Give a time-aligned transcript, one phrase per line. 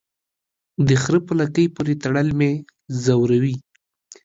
[0.87, 2.51] د خره په لکۍ پوري تړل مې
[3.03, 3.55] زوروي.